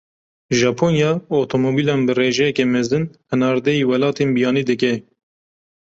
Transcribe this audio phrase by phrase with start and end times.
[0.61, 4.93] Japonya, otomobîlan bi rêjeyeke mezin hinardeyî welatên biyanî dike.